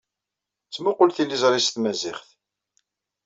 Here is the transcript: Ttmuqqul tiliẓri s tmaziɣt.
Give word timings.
Ttmuqqul 0.67 1.11
tiliẓri 1.11 1.61
s 1.61 1.67
tmaziɣt. 1.69 2.27